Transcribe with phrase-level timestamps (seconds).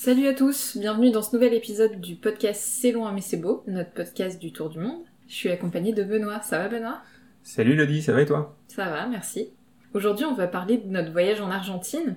[0.00, 3.64] Salut à tous, bienvenue dans ce nouvel épisode du podcast C'est loin mais c'est beau,
[3.66, 5.02] notre podcast du tour du monde.
[5.26, 6.40] Je suis accompagnée de Benoît.
[6.40, 7.02] Ça va Benoît?
[7.42, 8.56] Salut Lodi, ça va et toi?
[8.68, 9.50] Ça va, merci.
[9.94, 12.16] Aujourd'hui on va parler de notre voyage en Argentine.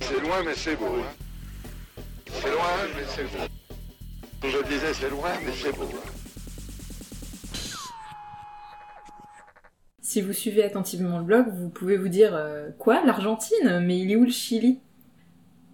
[0.00, 0.84] C'est loin mais c'est beau.
[0.86, 1.12] hein.
[2.30, 4.48] C'est loin mais c'est beau.
[4.48, 5.82] Je disais c'est loin mais c'est beau.
[5.82, 6.17] hein.
[10.08, 13.82] Si vous suivez attentivement le blog, vous pouvez vous dire euh, quoi l'Argentine?
[13.84, 14.80] Mais il est où le Chili?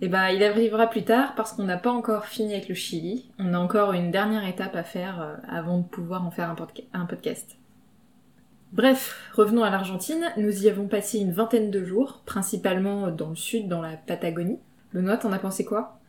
[0.00, 3.30] Eh ben, il arrivera plus tard parce qu'on n'a pas encore fini avec le Chili.
[3.38, 6.56] On a encore une dernière étape à faire euh, avant de pouvoir en faire un,
[6.56, 7.58] podca- un podcast.
[8.72, 10.24] Bref, revenons à l'Argentine.
[10.36, 14.58] Nous y avons passé une vingtaine de jours, principalement dans le sud, dans la Patagonie.
[14.92, 16.00] Benoît, t'en as pensé quoi?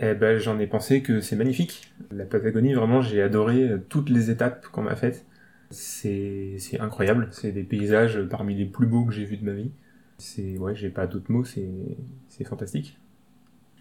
[0.00, 1.92] Eh ben j'en ai pensé que c'est magnifique.
[2.10, 5.24] La Patagonie, vraiment, j'ai adoré euh, toutes les étapes qu'on a faites.
[5.74, 9.70] C'est incroyable, c'est des paysages parmi les plus beaux que j'ai vus de ma vie.
[10.18, 12.98] C'est ouais, j'ai pas d'autres mots, c'est fantastique.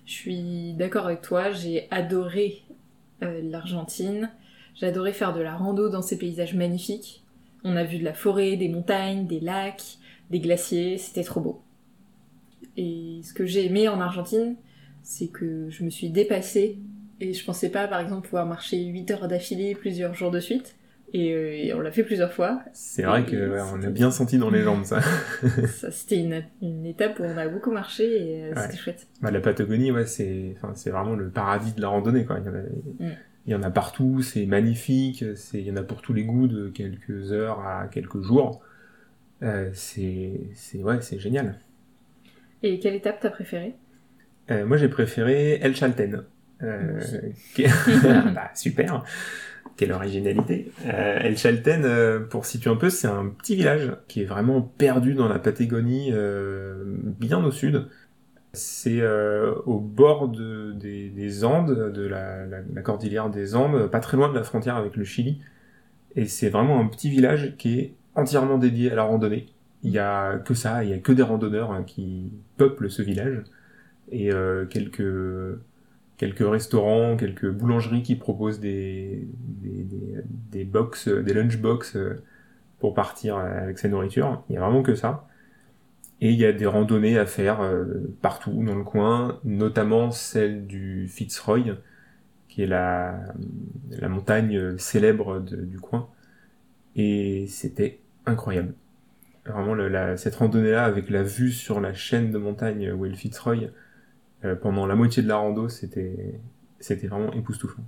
[0.05, 2.63] Je suis d'accord avec toi, j'ai adoré
[3.21, 4.31] euh, l'Argentine,
[4.75, 7.23] j'ai adoré faire de la rando dans ces paysages magnifiques.
[7.63, 9.97] On a vu de la forêt, des montagnes, des lacs,
[10.29, 11.61] des glaciers, c'était trop beau.
[12.75, 14.55] Et ce que j'ai aimé en Argentine,
[15.03, 16.79] c'est que je me suis dépassée
[17.19, 20.75] et je pensais pas par exemple pouvoir marcher 8 heures d'affilée plusieurs jours de suite.
[21.15, 22.63] Et, euh, et on l'a fait plusieurs fois.
[22.73, 24.99] C'est vrai que ouais, on a bien senti dans les jambes ça.
[25.67, 28.77] Ça, c'était une, une étape où on a beaucoup marché et euh, c'était Ouais.
[28.79, 29.07] chouette.
[29.21, 32.39] Bah, la Patagonie, ouais, c'est enfin c'est vraiment le paradis de la randonnée quoi.
[32.39, 32.61] Il y en a,
[33.11, 33.15] Mm.
[33.45, 36.23] il y en a partout, c'est magnifique, c'est il y en a pour tous les
[36.23, 38.61] goûts de quelques heures à quelques jours.
[39.43, 41.59] Euh, c'est c'est ouais, c'est génial.
[42.63, 43.75] Et quelle étape t'as préférée?
[44.49, 46.23] Euh, moi, j'ai préféré El Chalten.
[46.63, 46.99] Euh,
[47.55, 47.63] qui-
[48.33, 49.03] bah, super.
[49.75, 50.71] Quelle originalité.
[50.85, 54.61] Euh, El Chalten, euh, pour situer un peu, c'est un petit village qui est vraiment
[54.61, 56.11] perdu dans la Patagonie,
[57.19, 57.87] bien au sud.
[58.55, 59.01] C'est
[59.65, 64.15] au bord de- des, des Andes, de la, la- la cordillère des Andes, pas très
[64.15, 65.41] loin de la frontière avec le Chili.
[66.15, 69.47] Et c'est vraiment un petit village qui est entièrement dédié à la randonnée.
[69.81, 73.01] Il y a que ça, il y a que des randonneurs hein, qui peuplent ce
[73.01, 73.41] village
[74.11, 74.29] et
[74.69, 75.01] quelques
[76.17, 79.27] quelques restaurants, quelques boulangeries qui proposent des
[79.61, 82.23] des, des, des box, lunchbox euh,
[82.79, 84.43] pour partir avec sa nourriture.
[84.49, 85.27] Il y a vraiment que ça.
[86.21, 87.85] Et il y a des randonnées à faire euh,
[88.21, 91.77] partout dans le coin, notamment celle du Fitzroy,
[92.47, 93.19] qui est la,
[93.89, 96.07] la montagne célèbre du coin.
[96.95, 98.73] Et c'était incroyable.
[99.45, 99.75] Vraiment,
[100.15, 103.69] cette randonnée-là, avec la vue sur la chaîne de montagne où est le Fitzroy,
[104.45, 106.39] euh, pendant la moitié de la rando, c'était
[107.07, 107.83] vraiment époustouflant.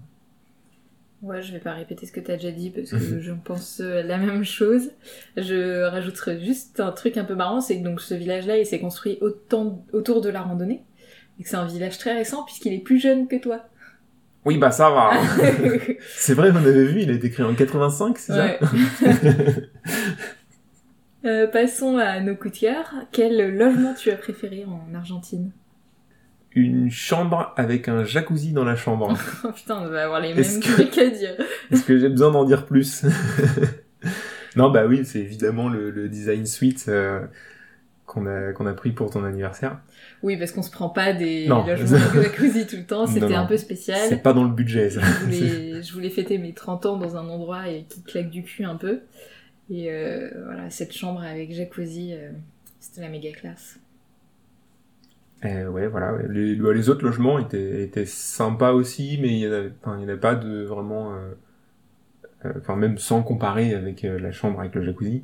[1.22, 3.20] Ouais, je vais pas répéter ce que t'as déjà dit parce que Mhm.
[3.22, 4.92] j'en pense euh, la même chose.
[5.38, 8.80] Je rajouterai juste un truc un peu marrant, c'est que donc ce village-là, il s'est
[8.80, 10.84] construit autant autour de la randonnée
[11.40, 13.66] et que c'est un village très récent puisqu'il est plus jeune que toi.
[14.46, 15.12] Oui, bah ça va.
[16.16, 18.60] c'est vrai, on avait vu, il a été créé en 85, c'est Ouais.
[21.26, 22.94] Euh, passons à nos coups de cœur.
[23.12, 25.50] Quel logement tu as préféré en Argentine?
[25.50, 25.65] ça
[26.56, 29.14] Une chambre avec un jacuzzi dans la chambre.
[29.44, 31.36] Oh putain, on va avoir les mêmes que- trucs à dire.
[31.72, 33.06] Est-ce que j'ai besoin d'en dire plus?
[34.56, 37.20] Non, bah oui, c'est évidemment le, le design suite euh,
[38.06, 39.80] qu'on a, qu'on a pris pour ton anniversaire.
[40.24, 41.66] Oui, parce qu'on se prend pas des Non.
[41.66, 44.00] logements de jacuzzi tout le temps, c'était un peu spécial.
[44.08, 45.02] C'est pas dans le budget, ça.
[45.02, 48.44] je voulais, je voulais fêter mes 30 ans dans un endroit et qui claque du
[48.44, 49.02] cul un peu.
[49.70, 52.30] Et euh, voilà, cette chambre avec jacuzzi, euh,
[52.80, 53.78] c'était la méga classe.
[55.44, 56.14] Ouais, voilà.
[56.14, 56.26] ouais.
[56.30, 60.18] Les, bah, les autres logements étaient, étaient sympas aussi, mais il y en avait, enfin,
[60.18, 61.32] pas de vraiment, euh,
[62.46, 65.24] euh, enfin même sans comparer avec euh, la chambre avec le jacuzzi,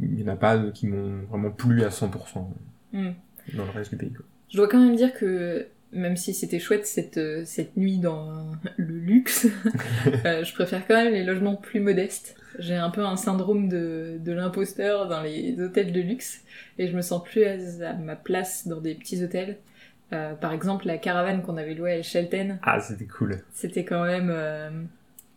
[0.00, 2.48] il y en a pas de- qui m'ont vraiment plu à 100%
[2.92, 3.10] Hmm.
[3.54, 4.12] dans le reste du pays.
[4.12, 4.24] Quoi.
[4.50, 8.46] Je dois quand même dire que même si c'était chouette cette, euh, cette nuit dans
[8.76, 9.46] le luxe,
[10.24, 12.36] euh, je préfère quand même les logements plus modestes.
[12.58, 16.42] J'ai un peu un syndrome de, de l'imposteur dans les hôtels de luxe
[16.78, 19.56] et je me sens plus à, à ma place dans des petits hôtels.
[20.12, 23.42] Euh, par exemple, la caravane qu'on avait louée à El Chalten, Ah, c'était cool.
[23.54, 24.68] c'était quand même euh,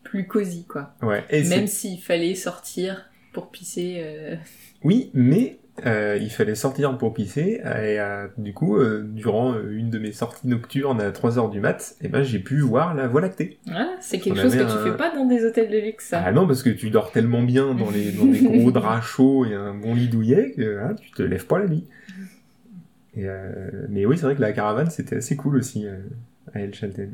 [0.04, 0.94] plus cosy, quoi.
[1.02, 1.24] Ouais.
[1.30, 4.38] Et Même s'il fallait sortir pour pisser.
[4.84, 9.90] Oui, mais euh, il fallait sortir pour pisser, et euh, du coup, euh, durant une
[9.90, 13.22] de mes sorties nocturnes à 3h du mat, eh ben, j'ai pu voir la Voie
[13.22, 13.58] lactée.
[13.66, 15.78] Voilà, c'est quelque On chose que avait tu un- fais pas dans des hôtels de
[15.78, 16.22] luxe, ça.
[16.26, 19.46] Ah non, parce que tu dors tellement bien dans, les, dans des gros draps chauds
[19.46, 21.84] et un bon lit douillet que hein, tu te lèves pas la nuit.
[23.18, 23.26] Et,
[23.90, 25.86] mais oui, c'est vrai que la caravane, c'était assez cool aussi
[26.54, 27.12] à El Chalten.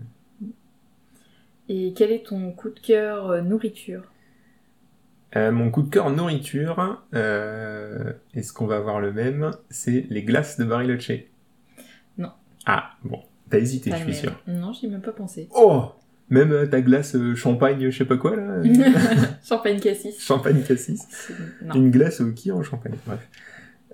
[1.69, 4.10] Et quel est ton coup de cœur nourriture?
[5.35, 9.51] Euh, mon coup de cœur nourriture, euh, est-ce qu'on va avoir le même?
[9.69, 11.11] C'est les glaces de Bariloche.
[12.65, 13.19] Ah, bon.
[13.49, 14.19] T'as hésité, Pas je suis même.
[14.21, 14.43] sûr.
[14.47, 15.49] Non, j'y ai même pas pensé.
[15.55, 15.85] Oh
[16.29, 18.61] Même euh, ta glace champagne, je sais pas quoi, là
[19.43, 20.21] Champagne cassis.
[20.23, 21.01] Champagne cassis.
[21.63, 21.73] Non.
[21.73, 23.27] Une glace au qui en champagne, bref.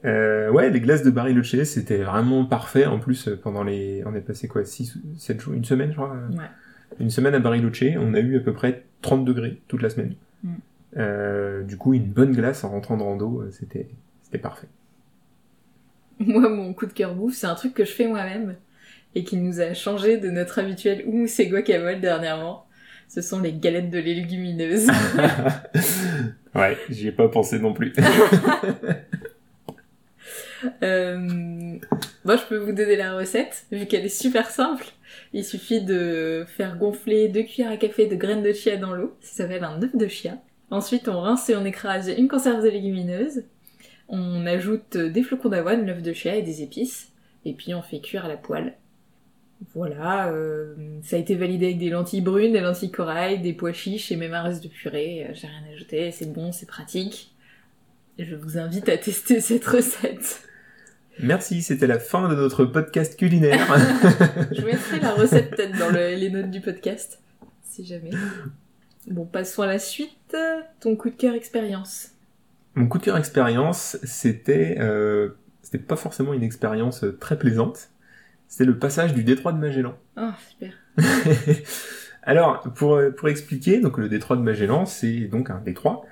[0.04, 2.86] Euh, ouais, les glaces de Bariloche, c'était vraiment parfait.
[2.86, 4.04] En plus, pendant les...
[4.06, 6.44] On est passé quoi 6 7 jours Une semaine, je crois Ouais.
[7.00, 10.13] Une semaine à Bariloche, on a eu à peu près 30 degrés toute la semaine.
[10.98, 13.88] Euh, du coup, une bonne glace en rentrant de rando, euh, c'était
[14.24, 14.68] c'était parfait.
[16.20, 18.56] Moi, mon coup de cœur bouffe, c'est un truc que je fais moi-même
[19.16, 22.66] et qui nous a changé de notre habituel houmous et guacamole dernièrement.
[23.08, 24.88] Ce sont les galettes de lait légumineuses.
[26.56, 27.94] ouais, j'y ai pas pensé non plus.
[30.82, 31.18] Euh,
[32.26, 34.86] moi, je peux vous donner la recette, vu qu'elle est super simple.
[35.34, 39.16] Il suffit de faire gonfler deux cuillères à café de graines de chia dans l'eau.
[39.22, 40.40] Ça s'appelle un œuf de chia.
[40.69, 43.44] Ensuite, on rince et on écrase une conserve de légumineuses.
[44.10, 47.10] On ajoute des flocons d'avoine, l'œuf de chia et des épices.
[47.46, 48.74] Et puis, on fait cuire à la poêle.
[49.74, 53.74] Voilà, euh, ça a été validé avec des lentilles brunes, des lentilles corail, des pois
[53.74, 55.25] chiches et même un reste de purée.
[55.28, 57.34] Euh, J'ai rien ajouté, c'est bon, c'est pratique.
[58.19, 60.44] Je vous invite à tester cette recette.
[61.19, 63.66] Merci, c'était la fin de notre podcast culinaire.
[64.52, 67.19] Je mettrai la recette peut-être dans le- les notes du podcast,
[67.64, 68.12] si jamais.
[69.07, 70.36] Bon, passons à la suite.
[70.80, 72.12] Ton coup de cœur expérience.
[72.75, 75.30] Mon coup de cœur expérience, c'était euh,
[75.62, 77.89] c'était pas forcément une expérience euh, très plaisante.
[78.48, 79.98] C'était le passage du détroit de Magellan.
[80.18, 80.74] Oh, super.
[82.24, 86.06] Alors, pour, pour expliquer, donc le détroit de Magellan, c'est donc un détroit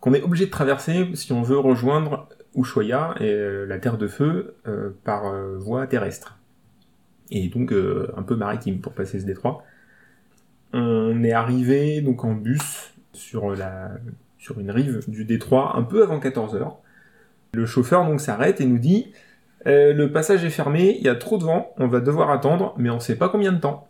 [0.00, 4.08] qu'on est obligé de traverser si on veut rejoindre Ushuaia et euh, la Terre de
[4.08, 6.38] Feu euh, par euh, voie terrestre.
[7.30, 9.64] Et donc euh, un peu maritime pour passer ce détroit.
[10.78, 13.90] On est arrivé donc en bus sur la
[14.38, 16.74] sur une rive du détroit un peu avant 14h.
[17.54, 19.12] Le chauffeur donc s'arrête et nous dit
[19.66, 22.74] euh, le passage est fermé, il y a trop de vent, on va devoir attendre,
[22.76, 23.88] mais on sait pas combien de temps.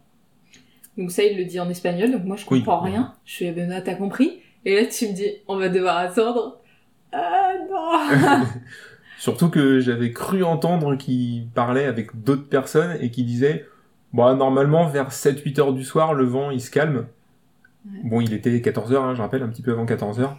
[0.96, 2.60] Donc ça, il le dit en espagnol, donc moi je Oui.
[2.60, 3.12] comprends rien.
[3.26, 4.40] Je suis Benoît, t'as compris?
[4.64, 6.60] Et là, tu me dis, on va devoir attendre.
[7.12, 8.46] Ah non
[9.18, 13.66] Surtout que j'avais cru entendre qu'il parlait avec d'autres personnes et qui disaient
[14.16, 17.06] bah normalement vers 7-8 heures du soir le vent il se calme.
[17.84, 18.00] Ouais.
[18.04, 20.36] Bon il était 14 heures, hein, je rappelle, un petit peu avant 14 heures.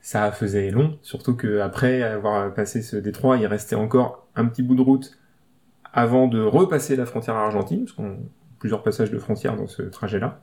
[0.00, 4.62] Ça faisait long, surtout que après avoir passé ce détroit, il restait encore un petit
[4.62, 5.18] bout de route
[5.92, 8.16] avant de repasser la frontière argentine, parce qu'on a
[8.58, 10.40] plusieurs passages de frontière dans ce trajet-là.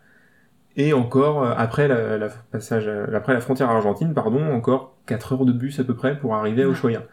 [0.78, 5.34] Et encore, euh, après la, la passage, euh, après la frontière argentine, pardon, encore 4
[5.34, 6.72] heures de bus à peu près pour arriver Ouais.
[6.74, 7.04] Ushuaia.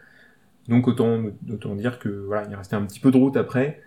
[0.67, 1.21] Donc autant,
[1.51, 3.81] autant dire que voilà, il restait un petit peu de route après,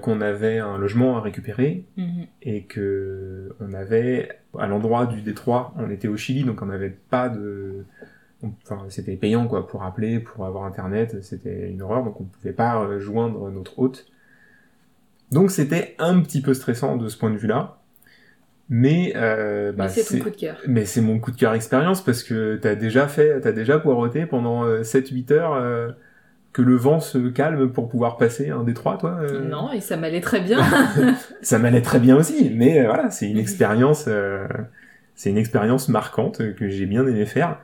[0.00, 2.26] qu'on avait un logement à récupérer Mhm.
[2.42, 6.96] et que on avait à l'endroit du détroit, on était au Chili, donc on n'avait
[7.10, 7.84] pas de,
[8.64, 12.52] enfin c'était payant quoi pour appeler, pour avoir internet, c'était une horreur, donc on pouvait
[12.52, 14.06] pas euh, joindre notre hôte.
[15.32, 17.78] Donc c'était un petit peu stressant de ce point de vue-là,
[18.68, 20.56] mais, euh, bah, Mais c'est coup de cœur.
[20.66, 24.26] mais c'est mon coup de cœur expérience parce que t'as déjà fait, t'as déjà poireauté
[24.26, 25.90] pendant 7-8 heures euh,
[26.54, 29.96] que le vent se calme pour pouvoir passer un détroit, toi euh Non, et ça
[29.98, 30.60] m'allait très bien.
[31.42, 34.46] Ça m'allait très bien aussi, mais euh, voilà, c'est une expérience, euh,
[35.16, 37.58] c'est une expérience marquante euh, que j'ai bien aimé faire.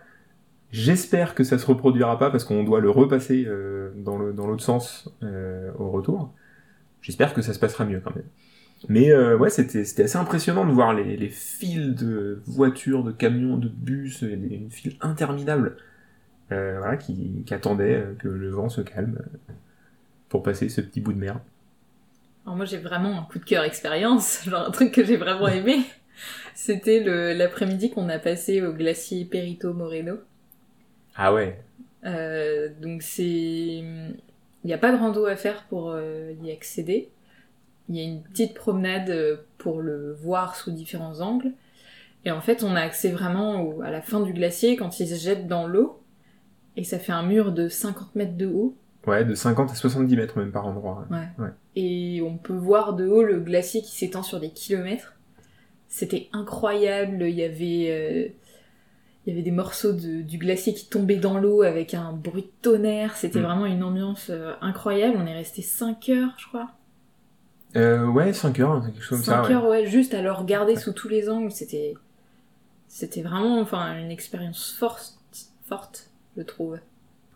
[0.73, 4.47] J'espère que ça se reproduira pas parce qu'on doit le repasser euh, dans le dans
[4.47, 6.33] l'autre sens euh, au retour.
[7.01, 8.27] J'espère que ça se passera mieux quand même.
[8.89, 13.13] Mais euh, ouais, c'était c'était assez impressionnant de voir les, les files de voitures, de
[13.13, 15.77] camions, de bus, une file interminable,
[16.53, 19.39] euh, voilà, qui, qui attendait euh, que le vent se calme euh,
[20.29, 21.41] pour passer ce petit bout de mer.
[22.45, 25.49] Alors moi j'ai vraiment un coup de cœur expérience, genre un truc que j'ai vraiment
[25.49, 25.81] aimé.
[26.55, 27.01] C'était
[27.35, 30.19] l'après-midi qu'on a passé au glacier Perito Moreno.
[31.15, 31.65] Ah ouais,
[32.05, 34.15] Euh, donc c'est, il
[34.65, 37.11] n'y a pas de rando à faire pour euh, y accéder.
[37.89, 41.53] Il y a une petite promenade pour le voir sous différents angles.
[42.27, 45.09] Et en fait, on a accès vraiment au- à la fin du glacier quand il
[45.09, 46.00] se jette dans l'eau.
[46.77, 48.75] Et ça fait un mur de 50 mètres de haut.
[49.07, 51.07] Ouais, de 50 à 70 mètres même par endroit.
[51.11, 51.29] Ouais.
[51.39, 51.51] Ouais.
[51.77, 55.15] Et on peut voir de haut le glacier qui s'étend sur des kilomètres.
[55.89, 57.23] C'était incroyable.
[57.23, 58.29] Il y avait, euh,
[59.27, 62.43] il y avait des morceaux de- du glacier qui tombaient dans l'eau avec un bruit
[62.43, 63.17] de tonnerre.
[63.17, 63.45] C'était Mm.
[63.45, 65.17] vraiment une ambiance euh, incroyable.
[65.19, 66.71] On est resté 5 heures, je crois.
[67.77, 69.49] Euh, ouais, 5 heures, quelque chose comme 5 ça.
[69.49, 69.55] ouais.
[69.55, 71.51] heures, ouais, juste à le regarder sous tous les angles.
[71.53, 71.95] C'était,
[72.89, 75.15] c'était vraiment, enfin, une expérience forte,
[75.67, 76.79] forte, je trouve.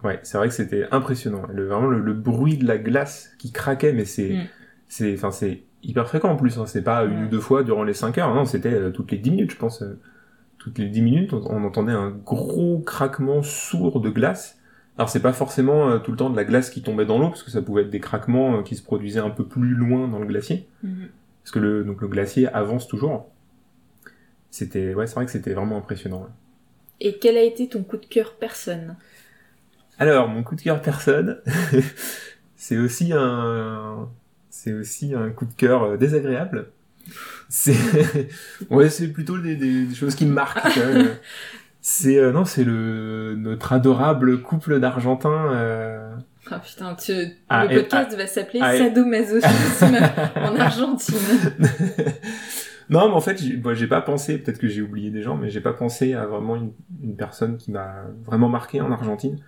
[0.02, 1.42] Ouais, c'est vrai que c'était impressionnant.
[1.52, 4.46] Le, vraiment le, le bruit de la glace qui craquait, mais c'est, Mm.
[4.88, 6.58] c'est, enfin, c'est hyper fréquent en plus.
[6.58, 6.66] Hein.
[6.66, 8.34] C'est pas une ou deux fois durant les 5 heures.
[8.34, 9.82] Non, c'était euh, toutes les 10 minutes, je pense.
[9.82, 9.98] euh,
[10.58, 14.58] toutes les 10 minutes, on, on entendait un gros craquement sourd de glace.
[14.96, 17.28] Alors c'est pas forcément euh, tout le temps de la glace qui tombait dans l'eau,
[17.28, 20.06] parce que ça pouvait être des craquements euh, qui se produisaient un peu plus loin
[20.08, 21.08] dans le glacier, Mhm.
[21.42, 23.30] parce que le, donc le glacier avance toujours.
[24.50, 26.28] C'était, ouais, c'est vrai que c'était vraiment impressionnant.
[27.00, 28.96] Et quel a été ton coup de cœur personne?
[29.98, 31.40] Alors, mon coup de cœur personne,
[32.56, 34.08] c'est aussi un,
[34.50, 36.68] c'est aussi un coup de cœur euh, désagréable.
[37.48, 37.76] C'est,
[38.70, 40.78] ouais, c'est plutôt des, des- des choses qui me marquent.
[41.86, 45.52] C'est, euh, non, c'est le notre adorable couple d'Argentins.
[45.52, 46.16] euh,
[46.50, 47.12] Ah putain, tu...
[47.50, 49.98] Ah, le et- podcast va s'appeler ah, Sadomasochisme
[50.36, 51.14] en Argentine.
[52.90, 55.60] Non, mais en fait, j'ai pas pensé, peut-être que j'ai oublié des gens, mais j'ai
[55.60, 56.72] pas pensé à vraiment une,
[57.02, 59.38] une personne qui m'a vraiment marqué en Argentine,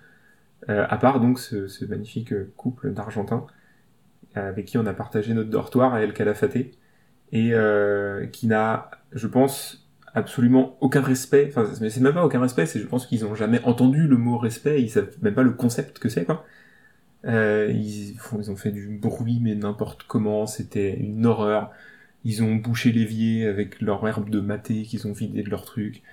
[0.69, 3.45] euh, à part donc ce, magnifique euh, couple d'Argentins
[4.35, 6.57] euh, avec qui on a partagé notre dortoir à El Calafate
[7.31, 7.53] et
[8.31, 11.47] qui n'a, je pense, absolument aucun respect.
[11.49, 14.17] Enfin, mais c'est même pas aucun respect, c'est je pense qu'ils ont jamais entendu le
[14.17, 16.45] mot respect, ils savent même pas le concept que c'est quoi.
[17.25, 21.71] Ils, ils ont fait du bruit mais n'importe comment, c'était une horreur.
[22.27, 26.03] Ils ont bouché l'évier avec leur herbe de maté qu'ils ont vidé de leur truc.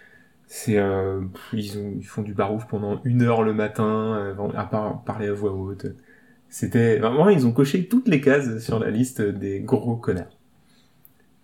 [0.46, 4.64] C'est, euh, ils, ont, ils font du barouf pendant une heure le matin, euh, à
[4.64, 5.86] part parler à voix haute.
[6.48, 10.38] C'était vraiment, ils ont coché toutes les cases sur la liste des gros connards.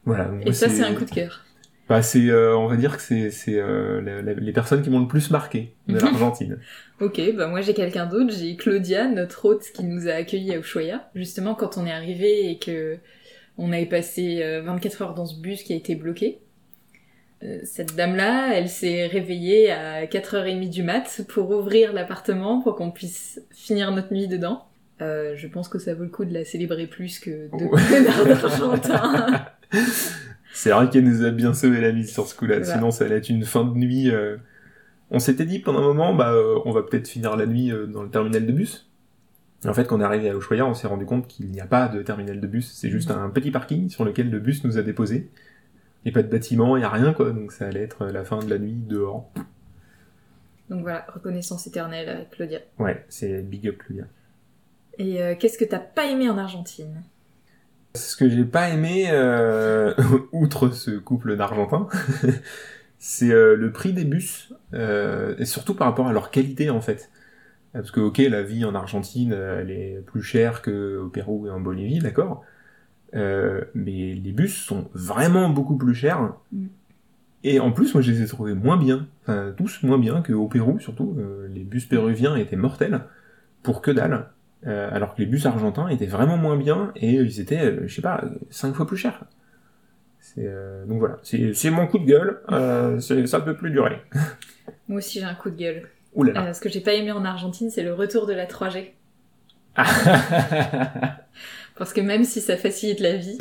[0.05, 0.27] Voilà.
[0.27, 1.45] donc Et ça, c'est un coup de cœur.
[1.89, 5.09] Bah, c'est, euh, on va dire que c'est, c'est euh, les personnes qui m'ont le
[5.09, 6.59] plus marqué de l'Argentine.
[7.01, 10.59] Ok, bah moi j'ai quelqu'un d'autre, j'ai Claudia, notre hôte qui nous a accueillis à
[10.59, 11.11] Ushuaia.
[11.17, 12.99] Justement, quand on est arrivé et que
[13.61, 16.41] on avait passé euh, 24 heures dans ce bus qui a été bloqué.
[17.43, 22.91] Euh, Cette dame-là, elle s'est réveillée à 4h30 du mat pour ouvrir l'appartement pour qu'on
[22.91, 24.65] puisse finir notre nuit dedans.
[25.01, 27.49] Euh, je pense que ça vaut le coup de la célébrer plus que de
[28.27, 29.47] connards d'Argentin.
[30.53, 32.75] C'est vrai qu'elle nous a bien sauvé la mise sur ce coup-là, Voilà.
[32.75, 34.11] sinon ça allait être une fin de nuit.
[34.11, 34.37] euh,
[35.11, 37.87] On s'était dit pendant un moment, bah, euh, on va peut-être finir la nuit euh,
[37.87, 38.90] dans le terminal de bus.
[39.65, 41.61] Et en fait, quand on est arrivé à Ushuaia, on s'est rendu compte qu'il n'y
[41.61, 44.65] a pas de terminal de bus, c'est juste un petit parking sur lequel le bus
[44.65, 45.31] nous a déposés.
[46.05, 48.07] Il n'y a pas de bâtiment, il n'y a rien, quoi, donc ça allait être
[48.07, 49.31] la fin de la nuit dehors.
[50.71, 52.61] Donc voilà, reconnaissance éternelle à Claudia.
[52.79, 54.05] Ouais, c'est big up, Claudia.
[54.99, 57.03] Et euh, qu'est-ce que t'as pas aimé en Argentine?
[57.95, 59.93] Ce que j'ai pas aimé, euh,
[60.33, 61.89] outre ce couple d'Argentins,
[62.99, 67.11] c'est euh, le prix des bus, et surtout par rapport à leur qualité en fait.
[67.73, 71.51] Parce que ok, la vie en Argentine, euh, elle est plus chère qu'au Pérou et
[71.51, 72.45] en Bolivie, d'accord.
[73.15, 76.33] Euh, mais les bus sont vraiment beaucoup plus chers.
[76.53, 76.67] Mm.
[77.43, 79.07] Et en plus, moi, je les ai trouvés moins bien.
[79.23, 81.17] Enfin, tous moins bien qu'au Pérou, surtout.
[81.19, 83.01] Euh, les bus péruviens étaient mortels,
[83.63, 84.27] pour que dalle.
[84.67, 88.03] Euh, alors que les bus argentins étaient vraiment moins bien, et ils étaient, je sais
[88.03, 89.25] pas, euh, cinq fois plus chers.
[90.37, 92.41] Donc voilà, c'est mon coup de gueule,
[93.27, 94.01] ça peut plus durer.
[94.87, 95.89] Moi aussi j'ai un coup de gueule.
[96.15, 96.47] Ouh là là.
[96.47, 98.93] Euh, ce que j'ai pas aimé en Argentine, c'est le retour de la 3G.
[101.77, 103.39] Parce que même si ça facilite la vie,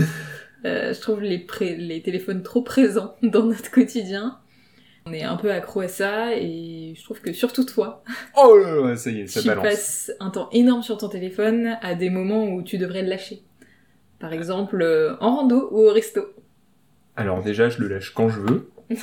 [0.66, 1.46] euh, je trouve les,
[2.04, 4.40] téléphones trop présents dans notre quotidien.
[5.06, 8.04] On est un peu accro à ça et je trouve que surtout toi,
[8.38, 9.64] oh là là, ça y est, ça tu balance.
[9.64, 13.42] passes un temps énorme sur ton téléphone à des moments où tu devrais le lâcher.
[14.20, 16.34] Par exemple, euh, en rando ou au resto.
[17.16, 18.70] Alors déjà, je le lâche quand je veux.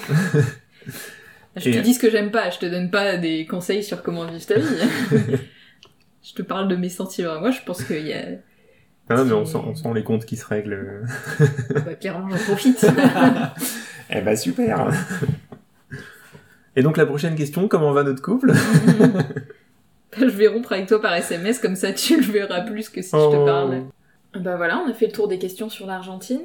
[1.56, 4.24] Je te dis ce que j'aime pas, je te donne pas des conseils sur comment
[4.26, 4.66] vivre ta vie.
[6.22, 7.40] je te parle de mes sentiments.
[7.40, 8.24] Moi, je pense qu'il y a...
[9.08, 11.06] Ah non, mais on sent, on sent les comptes qui se règlent.
[11.70, 12.84] Bah, clairement, j'en profite.
[14.10, 14.90] eh ben super
[16.74, 18.52] Et donc la prochaine question, comment va notre couple?
[20.18, 23.10] Je vais rompre avec toi par SMS, comme ça tu le verras plus que si
[23.10, 23.30] je Oh.
[23.32, 23.82] te parle.
[24.40, 26.40] Bah voilà, on a fait le tour des questions sur l'Argentine.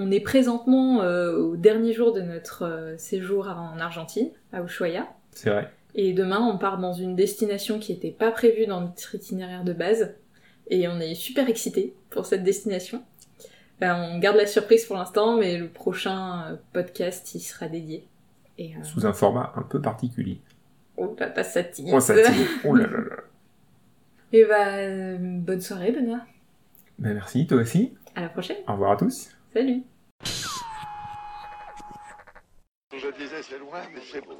[0.00, 5.08] On est présentement euh, au dernier jour de notre euh, séjour en Argentine, à Ushuaia.
[5.32, 5.72] C'est vrai.
[5.96, 9.72] Et demain, on part dans une destination qui n'était pas prévue dans notre itinéraire de
[9.72, 10.14] base.
[10.70, 13.02] Et on est super excités pour cette destination.
[13.80, 18.06] Bah, on garde la surprise pour l'instant, mais le prochain euh, podcast y sera dédié.
[18.58, 20.40] Et euh, Sous un format un peu particulier.
[20.96, 21.90] oh, pas ça tease.
[21.92, 22.46] Oh, ça tire.
[22.64, 23.16] Oh là là là.
[24.32, 26.20] Et bah, euh, bonne soirée, Benoît.
[26.98, 27.94] Ben merci, toi aussi.
[28.14, 28.58] À la prochaine.
[28.66, 29.30] Au revoir à tous.
[29.58, 29.82] Salut.
[32.92, 34.38] Je disais c'est loin, mais c'est beau.